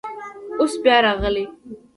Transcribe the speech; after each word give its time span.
اوس 0.59 0.73
بیا 0.83 0.97
راغلی. 1.05 1.45